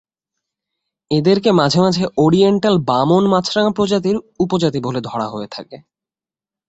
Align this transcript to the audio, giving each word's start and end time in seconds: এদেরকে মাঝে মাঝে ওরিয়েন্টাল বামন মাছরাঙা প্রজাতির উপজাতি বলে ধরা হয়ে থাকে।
এদেরকে 1.11 1.49
মাঝে 1.51 1.79
মাঝে 1.81 2.03
ওরিয়েন্টাল 2.17 2.75
বামন 2.87 3.23
মাছরাঙা 3.27 3.71
প্রজাতির 3.71 4.17
উপজাতি 4.39 4.79
বলে 4.83 4.99
ধরা 5.01 5.27
হয়ে 5.29 5.49
থাকে। 5.51 5.77